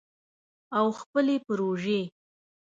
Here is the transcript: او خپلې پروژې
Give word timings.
او 0.77 0.85
خپلې 0.99 1.35
پروژې 1.47 1.99